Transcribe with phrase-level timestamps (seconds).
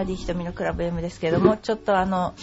[0.00, 2.34] はい、バーディー瞳のクラブ M ですけども、ちょっとあの、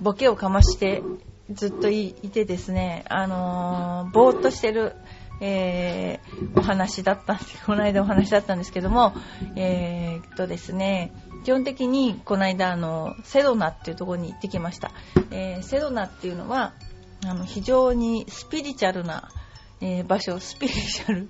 [0.00, 1.02] ボケをかまして
[1.50, 4.94] ずっといてですね、あのー、ぼーっとしてる、
[5.40, 9.14] えー、お話だったんです、この間お話だったんですけども、
[9.56, 11.12] えー、っとですね、
[11.44, 14.92] 基本的にこの間あの、セドナっていうところに行ってきました。
[15.32, 16.74] えー、セドナっていうのは、
[17.26, 19.30] あの、非常にスピリチュアルな、
[19.80, 21.28] えー、場所、スピリチュアル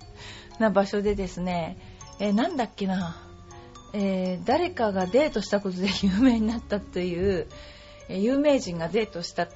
[0.58, 1.78] な場所でですね、
[2.18, 3.29] えー、なんだっけな、
[3.92, 7.46] えー、誰かがデートしたことで有名になったという、
[8.08, 9.48] え有名人がデートした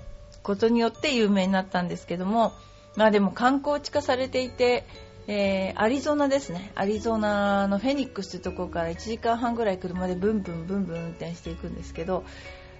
[0.43, 2.53] ことによって有名になったんですけども、
[2.97, 4.85] まあでも観光地化されていて、
[5.27, 6.73] えー、アリゾナですね。
[6.75, 12.25] アリゾナのフェニックスというところから1時間半ぐらい車でブンブンブンブン運転していくんですけど、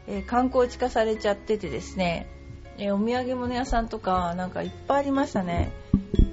[0.07, 2.27] えー、観光地化されちゃっててですね、
[2.77, 5.73] えー、お土産物屋さんとかなんかいっぱいありましたね。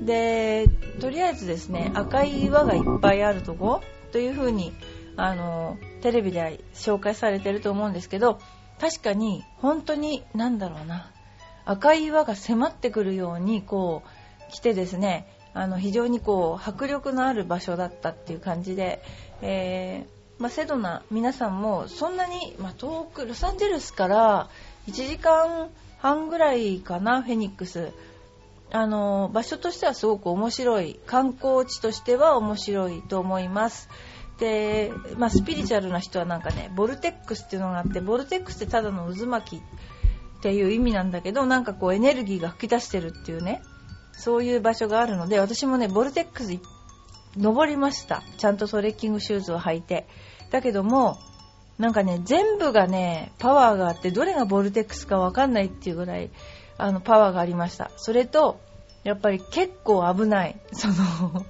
[0.01, 0.67] で、
[0.99, 4.73] とりあえずですね、赤い岩がいっぱいあるとこという風に
[5.17, 8.39] あのテレビで紹介されてると思うんですけど
[8.79, 11.11] 確かに本当に何だろうな
[11.65, 19.03] 赤い岩が迫ってくるようにこう来てですねあの非常にこう迫力のある場所だったっていう感じで、
[19.41, 24.49] えー、まあ、セドナ皆さんもそんなに、まあ、遠くロサンゼルスから
[24.87, 27.91] 1時間半ぐらいかなフェニックス
[28.71, 33.89] あの場所としてはすごく面白い観光地としては面白いと思います。
[34.41, 43.61] で、まあ、スピリチュアルな人はなんかねボルテックスっていうのがあってボルテックスってただの渦巻きっていう意味なんだけどなんかこうエネルギーが吹き出してるっていうね
[44.13, 46.59] そういう場所があるので私もねボルテックス
[47.37, 48.23] 登りました。
[48.37, 50.07] ちゃんとトレッキングシューズを履いて。
[50.49, 51.17] だけども
[51.77, 56.29] なんかね全部がねパワーがあってどれがボルテックスかわかんないっていうぐらい
[56.77, 57.91] あのパワーがありました。
[57.95, 58.59] それと
[59.03, 60.59] やっぱり結構危ない。
[60.73, 61.45] その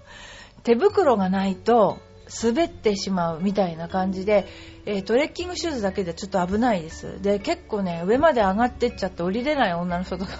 [0.63, 1.97] 手袋がないと
[2.43, 4.47] 滑ってしまうみたいな感じで、
[4.85, 7.21] えー、トレッキングシューズだけでちょっと危ないです。
[7.21, 10.31] で、結構ね、上まで上がってっちゃって降りれない女の人とか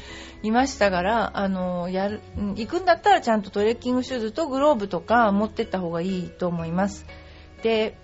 [0.42, 7.04] いましたから、あの、やる、行くんだったらちゃんとトレッキングシューズとグローブとか持ってった方がいいと思います。
[7.62, 7.96] で、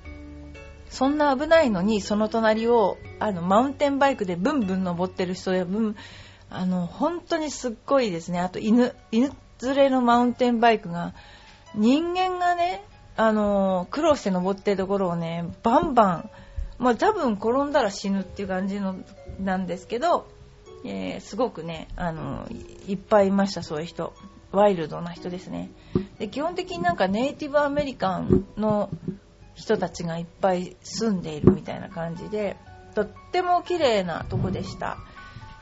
[0.90, 5.96] そんな危ないのに、その隣を、あの、マウンテンバイクでブンブン登ってる人や、ブン、
[6.50, 8.40] あの、本当にすっごいですね。
[8.40, 11.14] あと、犬、犬連れのマウンテンバイクが、
[11.74, 12.84] 人間がね、
[13.16, 16.30] あの苦労して登ってるところをねバンバン
[16.78, 18.96] まあ多分転んだら死ぬっていう感じの
[19.40, 20.28] なんですけど、
[20.84, 22.46] えー、すごくねあの
[22.86, 24.12] いっぱいいましたそういう人。
[24.52, 25.70] ワイルドな人ですね。
[26.18, 28.90] で基本的になんかネイティブアメリカンの
[29.54, 32.56] 人たちがいっぱい住んでいるみたいな感じで
[32.94, 34.98] とっても綺麗なとこでした。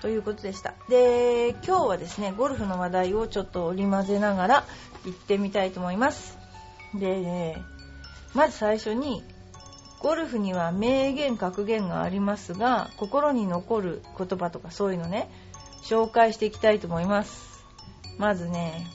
[0.01, 0.75] ということでした。
[0.89, 4.65] で今日はですねゴルフの話題をちょっと織り交ぜながら
[5.05, 6.44] 行ってみたいと思います。
[6.95, 7.57] で、
[8.35, 9.23] まず最初に、
[10.01, 15.31] ゴルフには名言格言がありますが、心に残る言葉とかそういうのね、
[15.83, 17.65] 紹介していきたいと思います。
[18.19, 18.87] まずね、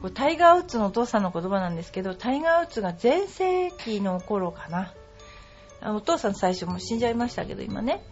[0.00, 4.92] これタイガー・ウッズのお父さんの言葉なんですけど、タイガー・ウッズが全盛期の頃かな。
[5.94, 8.02] お父さん最初も死んじゃいましたけど、今ね。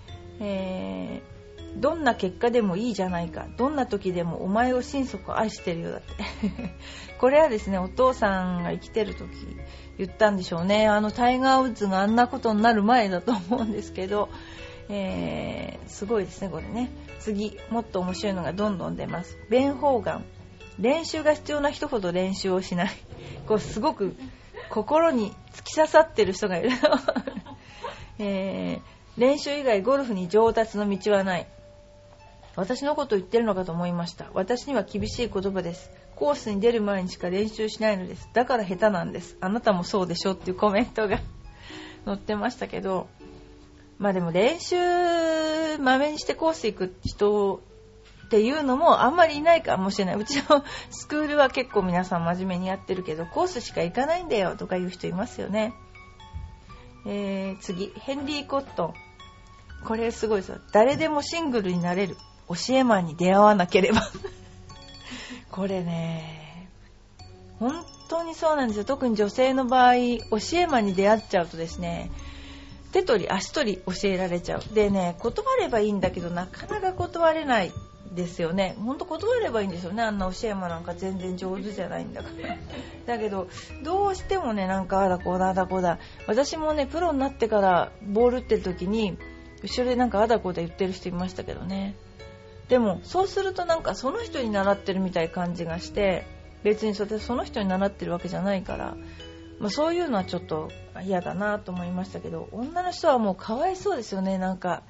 [0.41, 1.38] えー
[1.79, 3.47] どんな結果でもいいじゃないか。
[3.57, 6.15] どんな時でもお前を心底愛してるよだって。
[7.19, 9.29] これはですねお父さんが生きてる時
[9.99, 10.89] 言ったんでしょうね。
[10.89, 14.29] あのタイガー・ウッズがあんなことになる前だと思うんですけど、
[14.89, 16.91] えー、すごいですねこれね。
[17.19, 19.39] 次もっと面白いのがどんどん出ます。
[19.49, 20.25] ベン・ホーガン
[20.79, 22.91] 練習が必要な人ほど練習をしない。
[23.47, 24.17] こうすごく
[24.71, 26.71] 心に突き刺さってる人がいる、
[28.19, 31.47] えー、練習以外ゴルフに上達の道はない。
[32.59, 34.31] 私のこと言ってるのかと思いました。
[34.35, 35.93] 私には厳しい言葉です。
[36.17, 38.29] コースに出る前にしか練習しないのです。
[38.35, 39.37] だから下手なんです。
[39.41, 41.21] あなたもそうでしょっていうコメントが
[42.05, 43.07] 載ってましたけど、
[44.01, 44.75] まあでも練習、
[45.79, 47.63] まめにしてコース行く人
[48.27, 50.17] っていうのもあんまりいないかもしれない。
[50.17, 55.75] うちのスクールは結構皆さん真面目にやってるけど、コースしか行かないんだよとかいう人いますよね。
[57.07, 58.95] えー、次、ヘンリー・コットン。
[59.85, 60.59] これすごいですよ。
[60.73, 62.17] 誰でもシングルになれる。
[62.49, 64.03] 教えマンに出会わなければ
[65.51, 66.69] これね、
[67.59, 68.85] 本当にそうなんですよ。
[68.85, 72.11] 特に女性の場合、教えマンに出会っちゃうとですね、
[72.93, 74.75] 手取り足取り教えられちゃう。
[74.75, 77.73] でね、断ればいいんだけど、なかなか断れない
[78.15, 78.77] ですよね。
[78.79, 80.03] ほんと断ればいいんですよね。
[80.03, 82.57] あんな教えマなんか全然上手じゃないんだから。
[83.07, 83.49] だけど、
[83.83, 85.99] どうしてもね、なんかあだこうだあだこうだ。
[86.27, 89.19] 私もね、プロになってからボール打ってる時に、
[89.63, 91.95] 後ろでなんかあだこうだ言ってる人いましたけどね。
[92.69, 96.27] でもそうするとなんかその人に習ってるみたい感じがして
[96.63, 98.97] 別にそれその人に習ってるわけじゃないから
[99.59, 100.71] まあ、そういうのはちょっと
[101.05, 104.39] 嫌だなと思いましたけど女の人はもうかわいそうですよね。
[104.39, 104.83] なんか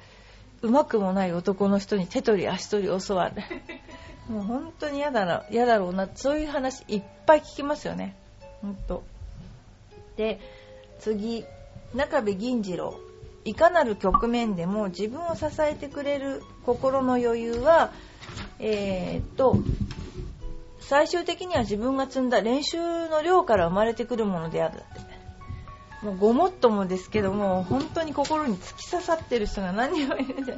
[0.60, 3.42] うまくもない男の人に手取り足取り教わる。
[4.28, 8.14] もう本当に嫌だな嫌だろうなそういう話いっぱい聞きますよね。
[8.60, 9.02] 本当
[10.16, 10.38] で
[10.98, 11.46] 次
[11.94, 12.94] 中部銀次郎
[13.49, 17.93] いかなる局面でも自分を支えてくれる心の余裕は
[18.59, 19.56] えー、っと
[20.81, 22.79] 最終的には自分が積んだ練習
[23.09, 25.09] の量から生まれてくるものであるって。
[26.03, 30.56] もうごもっともですけども本当に心に突き刺さってる人が何人もいるんで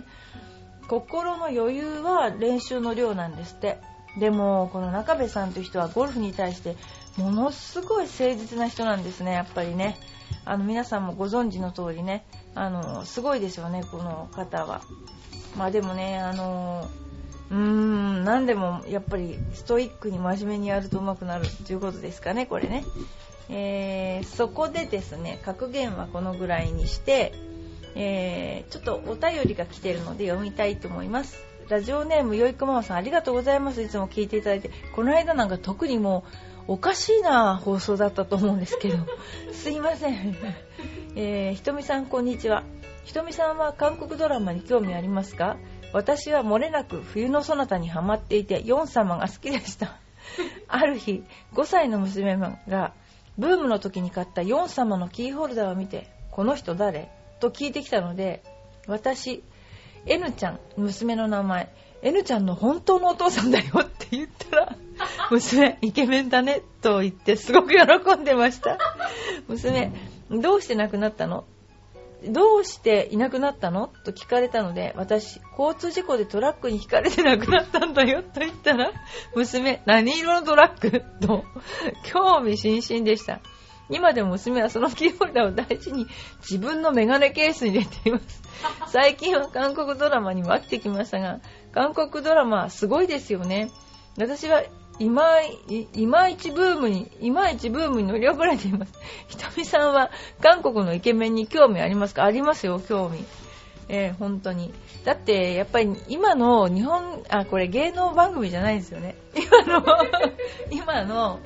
[0.87, 3.79] 心の余裕は練習の量なんですって。
[4.19, 6.77] でもこの中部さんという人はゴルフに対して
[7.17, 9.97] ものすごい誠実な人なんですねやっぱりね。
[10.44, 12.25] あの皆さんもご存知の通りね
[12.55, 14.82] あのすごいですよねこの方は
[15.56, 16.88] まあでもねあの
[17.50, 22.85] うーん、何でもやっぱりストイックに真面目にやると上手くなるっていうことですかね、これね。
[23.49, 27.32] えー、そこでですね、格言はこのぐらいにして、
[27.97, 31.38] えー、ちょっとお便りが来てるので読みたいと思います。
[31.69, 33.82] ラジオネームよいこママさんありがとうございます。
[33.82, 34.71] いつも聞いていただいて。
[34.94, 38.99] この間なんか特にもうおかしいな放送だったと思うんですけど。
[39.50, 40.37] すいません。
[41.17, 42.62] えー、ひとみさんこんにちは。
[43.02, 45.56] ひとみさんは韓国ドラマに興味ありますか？
[45.93, 49.96] 私は漏れなく冬のそなたにハマっていて、ヨン様が好きでした。
[50.69, 51.25] ある日、
[51.55, 52.93] 5歳の娘が、
[53.37, 57.11] ブームの時に買ったヨン様のキーホルダーを見て、この人誰？
[57.40, 58.44] と聞いてきたので、
[58.87, 59.43] 私、
[60.06, 64.40] N ちゃん、娘の名前、N ちゃんの本当のお父さんだよって言ったら、
[65.31, 68.79] 娘、イケメンだねと言ってすごく喜んでました。
[69.49, 69.93] 娘、
[70.31, 71.44] どうして亡くなったの？
[72.29, 73.91] どうしていなくなったの？
[74.05, 78.93] と聞かれたので、私、交通事故でトラックにひかれて亡くなったんだよと言ったら、
[79.35, 81.03] 娘、何色のトラック？
[81.21, 81.44] と、
[82.05, 83.41] 興味津々でした。
[83.88, 86.06] 今でも娘はそのキーホルダーを大事に
[86.43, 88.43] 自分のメガネケースに入れています。
[88.88, 91.41] 最近は韓国ドラマにも飽きてきましたが、
[91.73, 93.71] 韓国ドラマはすごいですよね。
[94.19, 94.62] 私は
[95.00, 98.93] いまい、いまいちブームに、いまいちブームに乗り遅れています。
[99.29, 100.11] ひとみさんは
[100.43, 102.25] 韓国のイケメンに興味ありますか？
[102.25, 103.25] ありますよ、興味。
[103.88, 104.75] えー、本当に。
[105.05, 109.17] だって、やっぱり今の日本、あ、これ芸能番組じゃないですよね。
[109.35, 109.87] 今の、
[110.70, 111.41] 今の、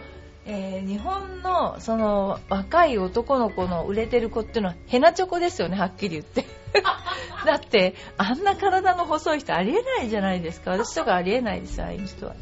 [0.46, 6.44] えー、日本のその若い男の子の売れてる子っていうのはヘナチョコですよね、はっきり言って。
[7.46, 10.72] だって、あんな体の細い人ありえないじゃないですか。
[10.72, 12.34] 私とかありえないです、ああいう人は。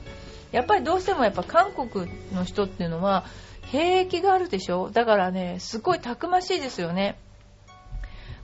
[0.52, 3.24] やっぱりどうしてもやっぱ韓国の人っていうのは
[3.62, 4.90] 兵役があるでしょ？
[4.90, 7.18] だからね、すごいたくましいですよね。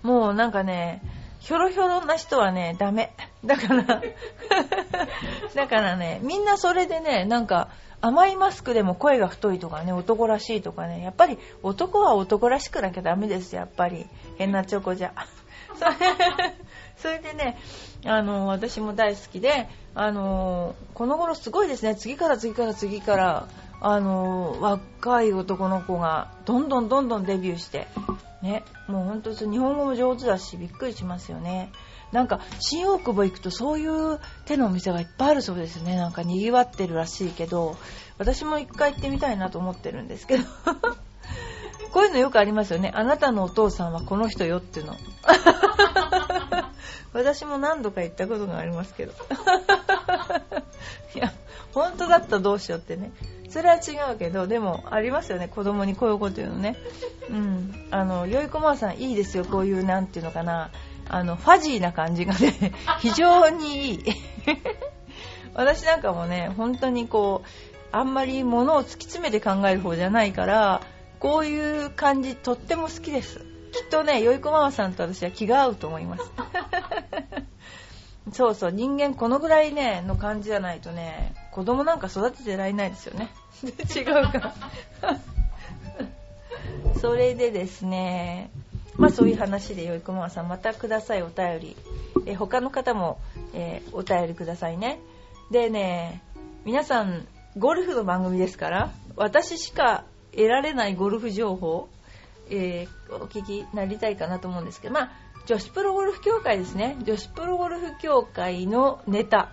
[0.03, 1.03] もうなんかね、
[1.41, 3.13] ひょろひょろな人はね、ダメ。
[3.45, 3.85] だから
[5.55, 7.69] だからね、みんなそれでね、なんか、
[8.01, 14.07] 甘いマスクでも声が太いとかね、男らしいとかね、やっぱり男は男らしくなきゃダメですやっぱり。
[14.37, 15.13] 変なチョコじゃ。
[17.00, 17.59] それでね、
[18.05, 19.69] あの、私も大好きで、
[20.00, 21.97] あのこの頃すごいですね。
[21.97, 23.49] 次から次から次から
[23.81, 27.89] あの若い男の子がどんどんどんどんデビューして
[28.41, 28.62] ね。
[28.87, 31.73] もう本当日本語も上手だしびっくりしますよね。
[32.12, 35.97] なんか新大久保行くとそういう手のお店がいっぱいあるそうですね。
[35.97, 37.76] なんか賑わってるらしいけど
[38.19, 40.45] 私も一回行ってみたいなと思ってるんですけど。
[41.90, 42.93] こういうのよくありますよね。
[42.95, 44.95] あなたのお父さんはこの人よっていうの。
[47.12, 49.12] 私も何度か言ったことがありますけど。
[51.15, 51.33] いや
[51.73, 53.12] 本当だったらどうしようってね。
[53.49, 55.49] それは違うけどでもありますよね。
[55.49, 56.77] 子供にこういうこと言うのね。
[57.31, 57.88] うん。
[57.91, 59.45] あのよいこまさんいいですよ。
[59.45, 60.71] こういうなんていうのかな。
[61.09, 62.73] あのファジーな感じがね。
[63.00, 64.05] 非常にいい。
[65.55, 67.49] 私なんかもね本当にこう
[67.91, 70.83] あんまり物を突き詰めて考える方じゃないから
[71.19, 73.49] こういう感じとっても好きです。
[73.73, 76.33] きっとね、よいこママさんと私は気が合うと思います。
[78.32, 83.30] そうそう、人間このぐらいね、の感じじゃないとね、子供なんか育ててられないですよね。
[83.64, 84.04] 違う
[84.40, 84.54] か。
[87.00, 88.50] それでですね、
[88.97, 91.76] まあそういう話でよいこママさん、またください、お便り。
[92.26, 93.18] え他の方も、
[93.54, 95.00] えー、お便りくださいね。
[95.50, 96.23] でね、
[96.64, 101.88] 皆さん、ゴルフの番組ですから、私しか得られないゴルフ情報、
[102.50, 105.11] えー、お聞きになりたいかなと思うんですけど、まあ、
[105.49, 106.99] 女子プロゴルフ協会ですね。
[107.05, 109.50] 女子プロゴルフ協会のネタ。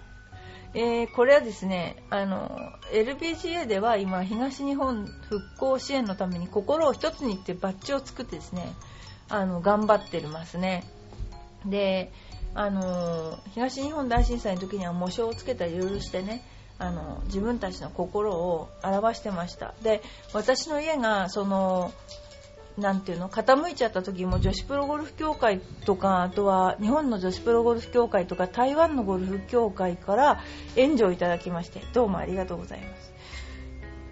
[0.73, 8.73] えー、これはですね、あの、LPGA では今、東日本復興支援のために心を一つにってバッジを作ってですね、
[9.29, 10.83] あの、頑張ってますね。
[11.65, 12.11] で、
[12.53, 16.43] あの、東日本大震災の時には模章をつけたりいろいろしてね、
[16.77, 20.01] あの自分たちの心を表してましたで
[20.33, 21.93] 私の家がその
[22.77, 23.29] なんていうの？
[23.29, 30.41] 傾いちゃった時も女子プロゴルフ協会とかあとは日本の女子プロゴルフ協会とか台湾のゴルフ協会から
[30.75, 33.13] 援助をいただきましてどうもありがとうございます。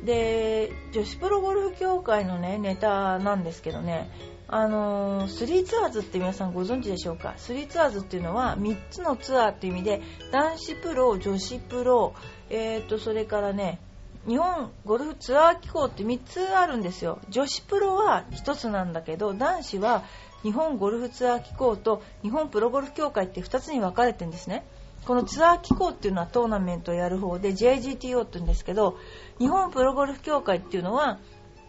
[0.04, 4.10] で女子プロゴルフ協会のねネタなんですけどね
[4.50, 7.34] あのー、スリーツアーズって皆さんご存知でしょうか？
[7.38, 10.02] スリーツアーズっていうのは3つのツアーっていう意味で
[10.32, 12.14] 男子プロ女子プロ、
[12.50, 13.80] えー、とそれからね
[14.28, 17.20] 日本ゴルフツアー機構って3つあるんですよ。
[17.30, 20.04] 女子プロは1つなんだけど男子は
[20.44, 24.66] 日本ゴルフツアー機構と日本プロゴルフ協会って2つに分かれてるんですね。
[25.06, 28.98] このツアー機構っていうのはトーナメントをやる方で JGTO って言うんですけど
[29.38, 31.20] 日本プロゴルフ協会っていうのは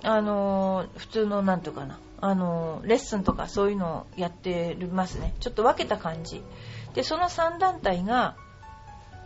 [0.05, 5.35] あのー、普通のなんとかなあのー、レッスンとかそういうのをやってますね。
[5.41, 6.43] ちょっと分けた感じ。
[6.95, 8.37] でその3団体が、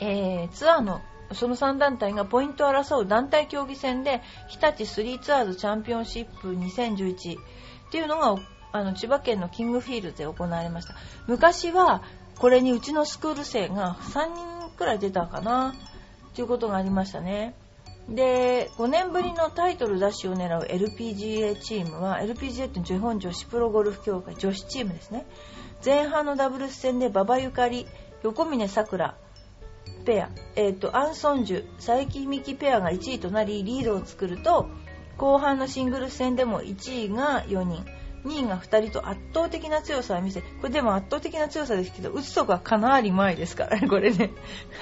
[0.00, 8.36] えー、ツアーのその3団体がポイントを争う団体競技戦で日立スリーツアーズチャンピオンシップ2011っていうのが
[8.72, 10.94] あの千葉県のキングフィールドで行われました。
[11.26, 12.02] 昔は
[12.38, 15.74] これにうちのスクール生が3人くらい出たかな
[16.34, 17.54] ということがありましたね。
[18.08, 25.26] で5年ぶりのタイトル奪取を狙う LPGA チームは LPGA って日本女子プロゴルフ協会女子チームですね。
[25.84, 27.86] 前半のダブルス戦で馬場ゆかり
[28.22, 29.16] 横峯さくら
[30.08, 31.64] ペア、えーと、アン・ソンジュ。
[31.76, 34.70] 佐伯美希ペアが1位となりリードを作ると
[35.18, 37.84] 後半のシングルス戦でも1位が4人。
[38.24, 44.30] 2位が2人と圧倒的な強さを見せこれでも圧倒的な強さですけど打つとかかなり前ですからね これね。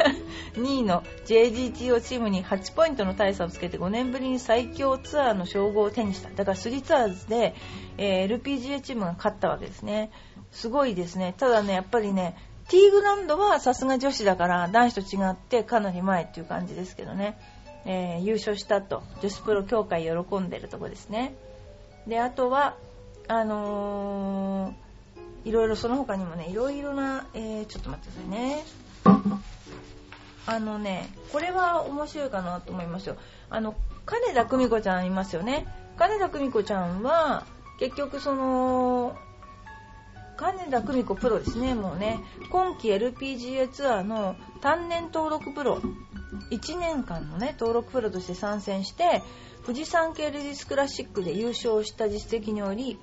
[0.55, 6.31] 2位の JGTO チームに8ポイントの大差をつけて5年ぶりに最強ツアーの称号を手にした。
[6.31, 7.57] だから3ツアーズで、
[7.99, 10.13] えー、LPGA チームが勝ったわけですね。
[10.53, 11.35] すごいですね。
[11.37, 12.37] ただねやっぱりね
[12.69, 17.39] ティーグランドはさすが女子だから男子と違ってかなり前っていう感じですけどね、
[17.85, 21.35] えー、優勝したと女子プロ協会喜んでるとこですね。
[22.09, 22.77] であとは
[23.29, 28.65] あのー、いろいろその他にもねいろいろな、えー、ちょっと待ってくださいね。
[30.49, 33.17] あのねこれは面白いかなと思いますよ。
[33.49, 35.67] あの金田久美子ちゃんいますよね。
[35.99, 37.45] 金田久美子ちゃんは
[37.79, 39.17] 結局その
[40.37, 45.81] 金田久美子プロですね、もうね、今季 LPGA ツアーの単年登録プロ、
[46.51, 49.23] 1年間のね、登録プロとして参戦して、
[49.65, 52.99] 富士山系レディスクラシックで優勝した実績により、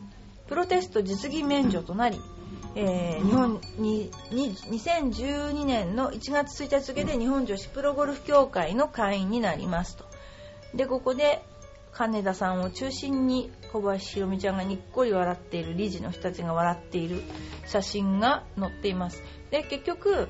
[0.47, 2.21] プロテスト実技免除となり、
[2.75, 10.05] えー、日本にに2012年の1月1日付で日本女子プロゴルフ協会の会員になりますと。
[10.73, 11.43] で、ここで
[11.93, 17.21] 金田さんを中心に小林ひろみちゃんがにっこり笑っている理事の人たちが笑っている
[17.67, 19.23] 写真が載っています。
[19.51, 20.27] で結局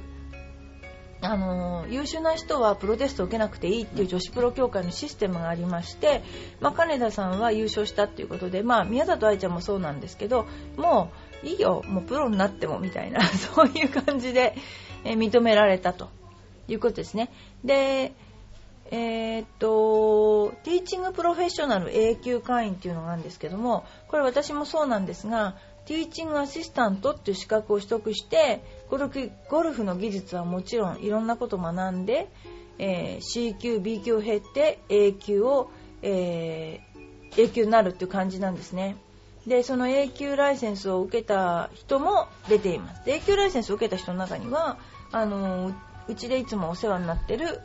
[1.25, 6.22] あの優秀な人はプロテストを受けなくていいっていう女子プロ協会のシステムがありまして、
[6.60, 11.12] まあ、金田さんは優勝したっていうことで、まあ、宮里藍ちゃんもそうなんですけども
[11.43, 13.24] ういいよもうプロになってもみたいな
[13.55, 14.55] そういう感じで、
[15.05, 16.10] え認められたと
[16.67, 17.32] いうことですね。
[17.63, 18.13] で
[18.96, 25.56] えー、っと、ティーチングプロフェッショナル A 級会員っていうのがあるんですけども、これ私もそうなんですが、
[25.88, 32.30] ティーチングアシスタントっていう資格を取得して、ゴルフゴルフの技術はもちろんいろんなことを学んで、
[32.78, 35.72] えー、C 級、B 級を経て A 級を、
[36.04, 38.98] えー、A 級になるっていう感じなんですね。
[39.48, 43.02] で、その A 級ライセンスを受けた人も出ています。
[43.08, 44.78] A 級ライセンスを受けた人の中には、
[45.12, 45.74] あの
[46.08, 47.60] うちでいつもお世話になってる、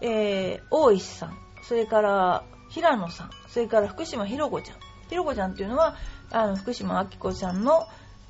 [0.00, 4.76] えー、大石さん、それから平野さん、それから福島ひろ子ちゃん。
[5.08, 5.96] ひろ子ちゃんっていうのは、
[6.30, 7.86] あの、福島明子ちゃんの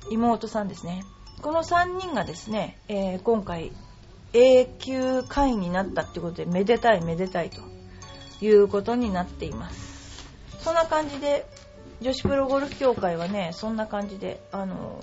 [0.09, 1.03] 妹さんですね。
[1.41, 3.71] この3人がですね、えー、今回、
[4.33, 7.61] 永久会員になったってことで、めでたいめでたいと
[8.43, 10.25] いうことになっています。
[10.59, 11.45] そんな感じで、
[12.01, 15.01] 女子プロゴルフ協会はね、そんな感じで、あの、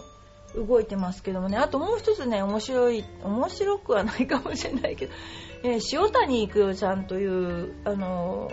[0.55, 5.13] 動いてますけどもね、あともう一つね、面白い、面白くはないかもしれないけど、
[5.63, 8.51] えー、塩谷育代ちゃんという、あの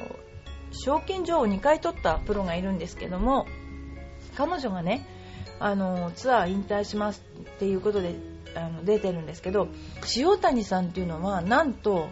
[0.72, 3.46] 賞金女王2回取ったプロがいるんですけども、
[4.36, 5.08] 彼女がね、
[5.60, 8.16] あのツアー引退しますっていうことで
[8.56, 9.70] あの出てるんですけど、
[10.18, 12.10] 塩谷さんっていうのは、なんと、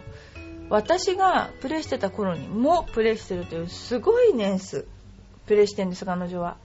[0.70, 4.86] 私がプレイしてた頃にもプレイしてるというすごい年数
[5.46, 6.56] プレイしてるんです彼女は。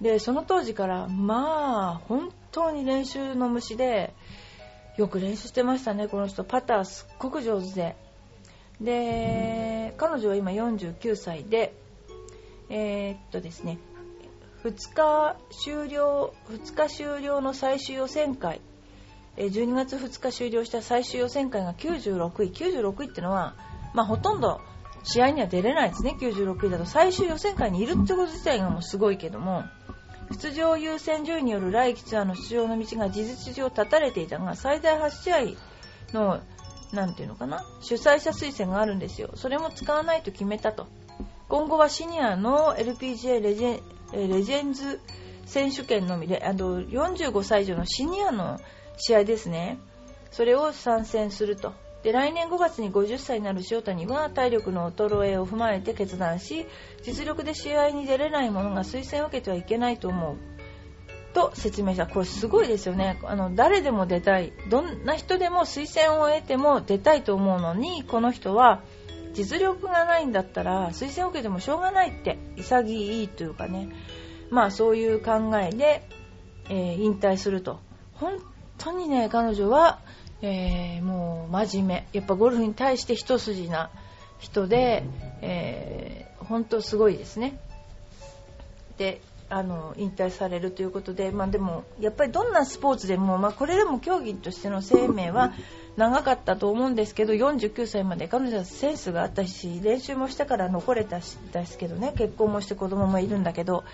[0.00, 4.14] でその当時からまあ本当に練習の虫で
[4.96, 6.44] よく練習してましたねこの人。
[6.44, 7.96] パターすっごく上手で。
[8.80, 11.74] で彼女は今49歳で
[12.68, 13.78] えー、っとですね
[14.64, 18.60] 2日終了2日終了の最終予選会
[19.36, 22.50] 12月2日終了した最終予選会が96位。
[22.50, 23.54] 96位ってのは、
[23.94, 24.60] まあ、ほとんど
[25.04, 26.16] 試合には出れないですね。
[26.18, 29.64] 96位だと最終予選会にいるってこと自体がもうすごいけども
[30.32, 35.38] 出場優先順位による来季ツアーの出場の道が事実上断たれていたが最大8試合
[36.12, 36.40] の
[36.92, 37.64] なんていうのかな？
[37.80, 39.30] 主催者推薦があるんですよ。
[39.34, 40.86] それも使わないと決めたと。
[41.48, 43.80] 今後はシニアの LPGA レジェ
[44.12, 45.00] レジェンズ
[45.46, 48.60] 選手権のみであの45歳以上のシニアの
[48.96, 49.78] 試合ですね。
[50.30, 51.72] それを参戦すると。
[52.02, 56.66] で来年5月に50歳になる塩谷は体力の衰えを踏まえて決断し
[57.02, 60.36] 実力で試合に出れない者が推薦を受けてはいけないと思う。
[61.36, 62.06] と説明した。
[62.06, 63.20] これすごいですよね。
[63.24, 64.54] あの誰でも出たい。
[64.70, 68.82] どんな人でも推薦を得ても出たいと思うのにこの人は
[69.34, 73.90] 実力がないんだったら推薦を受けてもしょうがないって潔いというかね。
[74.48, 76.08] まあそういう考えで、
[76.70, 77.80] えー、引退すると。
[78.14, 78.38] 本
[78.78, 80.00] 当にね彼女は
[80.42, 82.06] えー、もう真面目。
[82.12, 83.90] やっぱゴルフに対して一筋な
[84.38, 85.04] 人で、
[85.40, 87.58] えー、本当すごいですね。
[88.98, 95.52] であの引退されるということで、まあ、でもやっぱりどんなスポーツでも、まあ、これでも競技としての生命は
[95.96, 103.84] 長かったと思うんですけど49歳まで彼女はセンスがあったし練習もしたから残れたしですけどね結婚もして子供もいるんだけど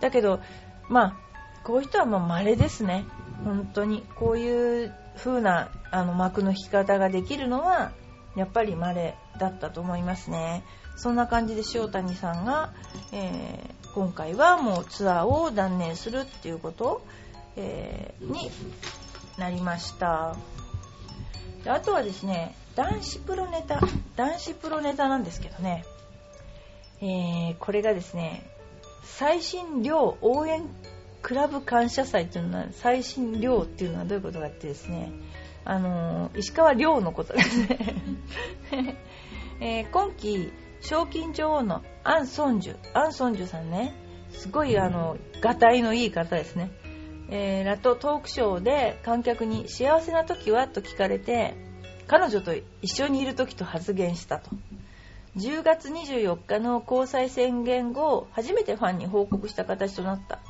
[0.00, 0.40] だけど
[0.88, 1.30] まあ
[1.64, 3.04] こういう人はもう稀ですね。
[3.44, 4.02] 本当に。
[4.18, 7.92] こういう風なあの幕の引き方ができるのは
[8.36, 10.64] やっぱり稀だったと思いますね。
[10.96, 12.72] そんな感じで塩谷さんが、
[13.12, 17.02] えー、今回はもうツアーを断念するっていうこと、
[17.56, 18.50] えー、に
[19.38, 20.36] なりました。
[21.64, 23.80] であとはですね男子プロネタ
[24.16, 25.84] 男子プロネタなんですけどね、
[27.00, 28.46] えー、これがですね
[29.02, 30.62] 最新量応援
[31.22, 35.12] クラブ感謝祭というのは最新量っていうのはどういうことかってですね。
[35.64, 37.78] あの石川遼のことですね、
[39.60, 42.76] えー、今季賞金女王のアン・ソンジュ。
[42.94, 43.94] アン・ソンジュさんね。
[44.32, 46.70] すごいあのがたいのいい方ですね、
[47.30, 51.54] えー、ラトトークショーで観客に幸せな時はと聞かれて
[52.06, 54.50] 彼女と一緒にいる時と発言したと。
[55.36, 60.40] 10月24日の交際宣言後初めてファンに報告した形となった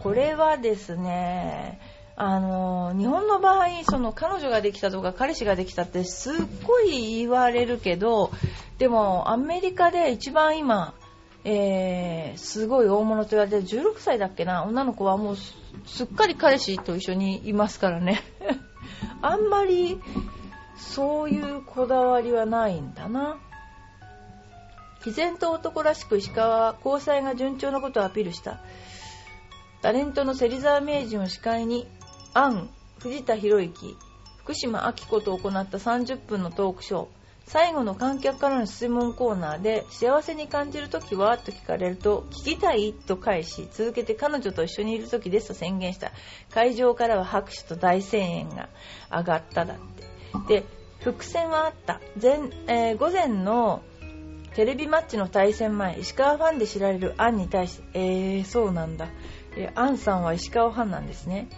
[0.00, 1.80] これはですね、
[2.18, 8.30] あの日本の場合その彼女ができたとか彼氏ができたってすっごい言われるけど
[8.78, 10.94] でもアメリカで一番今、
[11.44, 18.22] えー、すごい大物と言われて16歳だっけな女の子はもうすっかり彼氏と一緒にいますからね。
[19.20, 20.00] あんまり
[20.76, 23.36] そういうこだわりはないんだな。
[25.04, 28.58] 毅然と男らしく石川は交際が順調なことをアピールした。
[29.86, 31.86] タレントの芹沢名人を司会に、
[32.34, 32.68] アン、
[32.98, 33.96] 藤田博之、
[34.38, 37.06] 福島明子と行った30分のトークショー。
[37.44, 41.38] 最後の観客からの質問コーナーで、幸せに感じるときは？
[41.38, 42.94] と聞かれると、聞きたい？
[42.94, 46.10] と返し、続けて彼女と一緒にいるときですと宣言した。
[46.50, 48.68] 会場からは拍手と大声援が
[49.12, 50.62] 上がっただって。
[50.62, 50.66] で、
[50.98, 52.00] 伏線はあった。
[52.20, 53.84] 前、えー、午前の
[54.56, 59.06] テレビマッチの対戦前、石川ファンで知られるアンに対して、えー、そうなんだ。
[59.56, 61.48] えアンさんは石川ファンなんですね、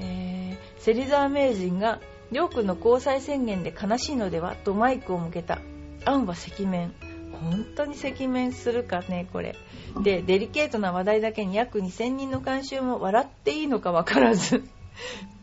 [0.00, 2.00] えー、芹沢名人が
[2.32, 5.60] りょうくんの交際宣言で悲しいのではとマイクを向けた。
[6.04, 6.92] アンは赤面。
[7.32, 9.56] 本当に赤面するかねこれ。
[10.02, 14.64] でデリケートな話題だけに約2000人の観衆も笑っていいのか分からず。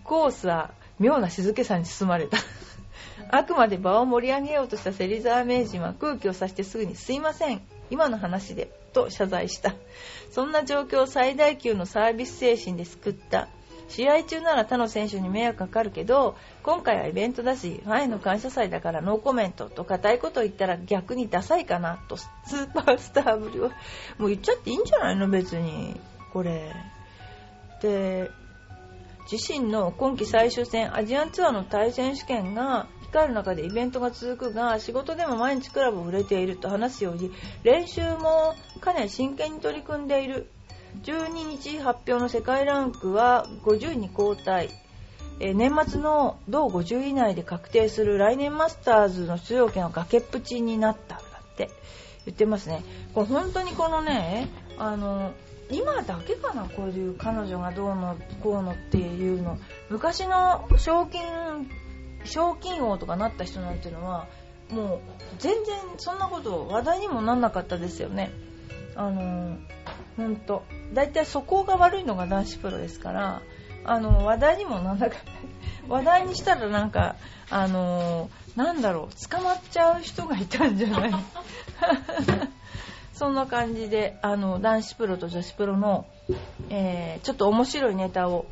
[0.04, 2.38] コースは妙な静けさに包まれた。
[3.32, 7.62] あくまで場を盛り上げようとした芹沢名人は空気をさしてすぐに「すいません。
[7.90, 8.83] 今の話で。
[8.94, 9.74] と謝罪した。
[10.32, 13.50] そんな状況を最大級のサービス精神で救った。
[13.90, 23.70] 試合中なら他の選手に迷惑かかるけど今回はイベントだしファンへの感謝祭だからノーコメントと固いことを言ったら逆にダサいかなとスーパースターぶりを。
[24.18, 25.28] もう言っちゃっていいんじゃないの？
[25.28, 26.00] 別に。
[26.32, 26.74] これ。
[27.82, 28.32] で
[29.32, 37.32] 自身の今季最終戦アジアンツアーの対戦試験が控える中でイベントが続くが仕事でも毎日クラブを売れていると話すように
[37.64, 40.50] 練習もかなり真剣に取り組んでいる。
[41.02, 44.70] 12日発表の世界ランクは50位に後退
[45.40, 51.16] 年末の同50位以内で確定する来年マスターズの出場権は崖っぷちになった。
[51.16, 51.72] だって
[52.26, 52.84] 言ってますね。
[53.14, 55.34] これ本当にこのねあの
[55.74, 59.58] 今だけかなこういう彼女がどうのこうのっていうの。
[59.90, 61.22] 昔の賞金
[62.26, 64.28] 賞金王とかなった人なんていうのは
[64.70, 65.00] もう
[65.40, 68.32] 全然そんなこと話題にもなんなかったですよね。
[68.96, 69.58] あの
[70.18, 73.42] 本当だいたいそこが悪いのが男子プロですから
[73.84, 75.26] あの話題にもなんなかった。
[75.90, 77.16] 話題にしたらなんか
[77.50, 81.12] あのなんだろう捕まっちゃう人がいたんじゃない？
[83.14, 86.06] そんな感じで、あの、男子プロと女子プロの、
[86.70, 88.46] えー、ちょっと面白いネタを、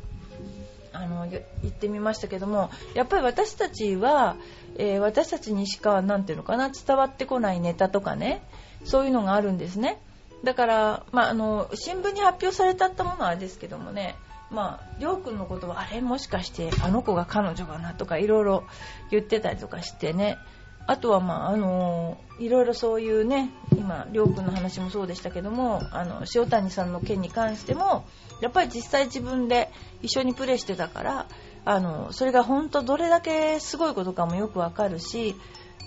[0.92, 4.36] あの、言ってみましたけども、やっぱり私たちは、
[4.78, 8.42] えー、私たちにしか、なんていうのかな、伝わってこないネタとかね、
[8.84, 10.00] そういうのがあるんですね。
[10.44, 14.16] だから、まあ、あの、新聞に発表されたったものはあれですけどもね、
[14.50, 18.64] まあ、りょうくんのことは、あれもしかして、あの子が彼女かなとか、いろいろ
[19.10, 20.38] 言ってたりとかしてね、
[20.86, 28.04] あとは、まあ、あのいろいろそういうね、今、りょうくんの話もそうでしたけども、あの、塩谷さんの件に関しても、
[28.40, 29.70] やっぱり実際自分で
[30.02, 31.26] 一緒にプレーしてたから、
[31.64, 35.36] あの、それが本当どれだけすごいことかもよくわかるし、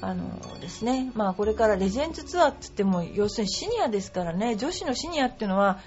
[0.01, 5.79] あのですね、まあこれからレジェンズツアーって言っても、要するにシニアですからね、女子のシニアっていうのは、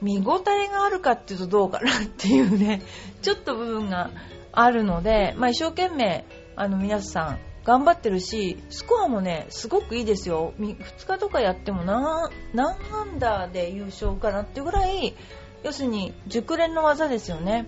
[0.00, 2.82] 見応えがあるかっていうとどうかなっていうね、
[3.20, 4.10] ちょっと部分が
[4.52, 6.24] あるので、まあ一生懸命、
[6.56, 10.52] あの皆さん頑張ってるし、スコアもね、すごくいいですよ。
[10.58, 15.14] 2日とかやっても何、何アンダーで優勝かなっていうぐらい、
[15.62, 17.66] 要するに熟練の技ですよね。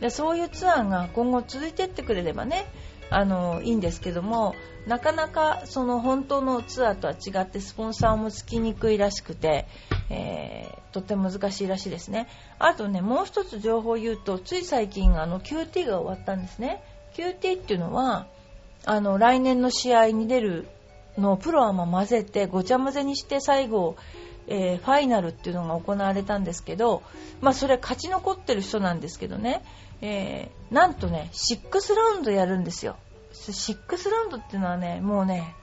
[0.00, 2.66] でそういうツアーが今後続いていってくれればね、
[3.10, 4.54] あの、いいんですけども、
[4.86, 9.66] なかなかその本当のツアーとは違ってスポンサーもつきにくいらしくて、
[10.10, 12.28] えー、とっても難しいらしいですね。
[12.58, 16.82] あとね、もう一つ情報を言うと、つい最近あの QT が終わったんですね。
[17.14, 18.26] QT っていうのは、
[18.86, 20.68] あの、来年の試合に出る
[21.18, 23.96] のをプロはま混ぜて、ごちゃ混ぜにして最後、
[24.46, 27.02] えー、ファイナルっていうのが行われたんですけど、
[27.40, 29.62] まあそれ勝ち残ってる人なんですけどね、
[30.02, 32.96] えー、なんとね、6ラウンドやるんですよ。
[33.32, 35.54] 6ラウンドっていうのはね、もうね、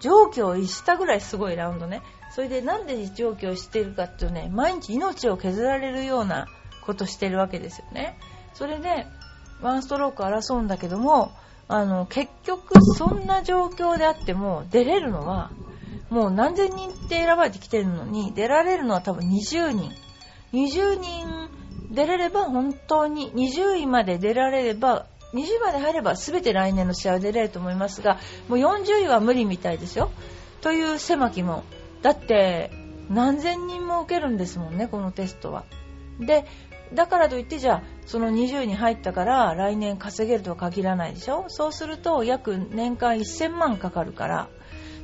[0.00, 2.02] 上記を逸したぐらいすごいラウンドね。
[2.34, 6.48] それでなんで上記をしてるかっていうとね、毎日命を削られるような
[6.84, 8.18] ことしてるわけですよね。
[8.54, 9.06] それで、
[9.60, 11.30] ワンストローク争うんだけども、
[11.72, 15.52] あの、結局そんな状況であっても出れるのは、
[16.10, 19.90] もう何千人って選ばれてきてるのに、出られるのは多分20人。
[20.52, 21.48] 20人
[21.90, 30.10] 出れれば本当に、20位まで出られれば、20位まで入れば全て来年の試合は出れると思いますが、もう40位は無理みたいですよ。
[30.60, 31.64] という狭きも。
[32.02, 32.70] だって、
[33.08, 35.64] 何千人も受けるんですもんね、このテストは。
[36.20, 36.44] で、
[36.94, 41.44] だからといってじゃあその20に入ったから来年稼げるとは限らないでしょ？
[41.48, 44.48] そうすると約年間1000万かかるから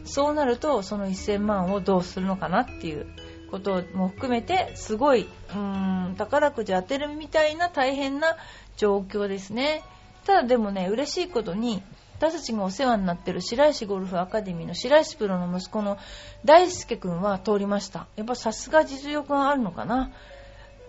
[0.04, 3.06] そうなるとその1000万をどうするのかなっていう
[3.50, 8.36] ことも含めてすごいうん宝くじ当てるみたいな大変な
[8.76, 9.82] 状況ですね。
[10.24, 11.82] ただでもね嬉しいことに
[12.18, 15.98] 私たちがお世話になってる白石ゴルフアカデミーの白石プロの息子の
[16.44, 18.08] 大輔君は通りました。
[18.16, 20.10] やっぱさすが実力があるのかな。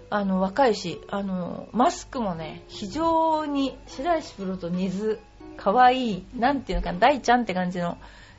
[0.10, 5.20] あの、若いし、あの、マスクもね、非常に白石プロと水、
[5.56, 7.98] かわいい、なんていうのかな、大ちゃんって感じの、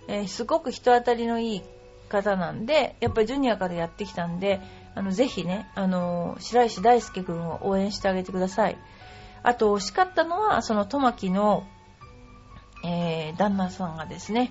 [0.08, 1.62] えー、すごく人当たりのいい
[2.08, 4.60] 方なんで、やっぱりジュニアからやってきたんで、
[4.94, 8.76] あの、ぜひね、あの、白石大輔くんを応援してあげてください。
[9.42, 11.64] あと、惜しかったのは、その、トマキの、
[12.84, 14.50] えー、旦那さんがですね、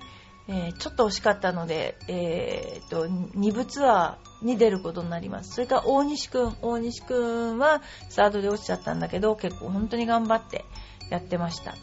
[0.52, 5.54] えー、ちょっと惜しかったので、えー、と、2部ツアーに出ることになります。
[5.54, 6.56] それから大西くん。
[6.60, 10.64] 大西くんはスタートで落ちちゃったんだけど、結構本当に頑張って
[11.08, 11.70] やってました。
[11.70, 11.74] っ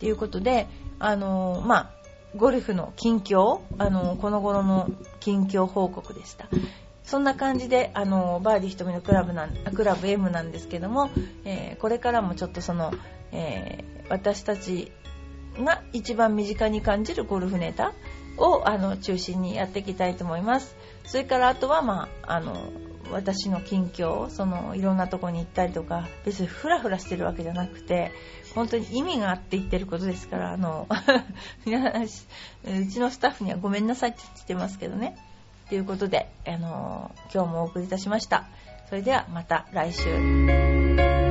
[0.00, 0.66] ていうことで、
[0.98, 1.90] あのー、まあ、
[2.36, 4.90] ゴルフの近況、あのー、この頃の
[5.20, 6.46] 近況報告でした。
[7.04, 11.08] そんな感じで、あのー、バーディー瞳のクラブなん、クラブ M なんですけども、
[11.46, 12.92] えこれからもちょっとその、
[13.32, 14.92] え私たち
[15.58, 17.92] が一番身近に感じるゴルフネタ
[18.36, 20.76] をあの中心にやっていきたいと思います。
[21.04, 22.72] それからあとは、まあ、あの
[23.10, 28.12] 私の近況、そのいろんなとこに行ったりとか、別にフラフラしてるわけじゃなくて、
[28.54, 30.88] 本当に意味があって言ってることですから、あの、
[31.66, 35.16] うちのスタッフにはごめんなさいって言ってますけどね。
[35.68, 38.46] ということで、あの、今日もお送りいたしました。
[38.88, 41.23] それではまた来週。